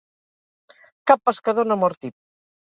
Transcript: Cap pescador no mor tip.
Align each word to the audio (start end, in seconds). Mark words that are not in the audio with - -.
Cap 1.11 1.21
pescador 1.29 1.71
no 1.73 1.79
mor 1.83 1.97
tip. 2.07 2.17